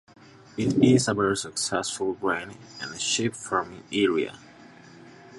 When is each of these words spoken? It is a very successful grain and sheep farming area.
It 0.57 0.83
is 0.83 1.07
a 1.07 1.13
very 1.13 1.37
successful 1.37 2.13
grain 2.13 2.57
and 2.81 2.99
sheep 2.99 3.35
farming 3.35 3.83
area. 3.93 4.39